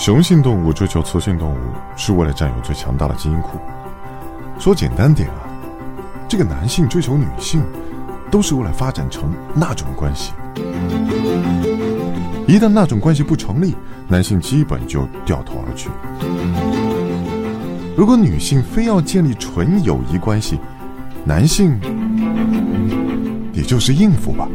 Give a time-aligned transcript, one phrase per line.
[0.00, 1.58] 雄性动物追求雌性动物
[1.94, 3.58] 是为了占有最强大的基因库。
[4.58, 5.44] 说简单点啊
[6.26, 7.62] 这个男性追求女性
[8.30, 10.32] 都是为了发展成那种关系。
[12.48, 13.76] 一旦那种关系不成立
[14.08, 15.90] 男性基本就掉头而去。
[17.94, 20.58] 如果女性非要建立纯友谊关系
[21.26, 21.78] 男性
[23.52, 24.48] 也就是应付吧。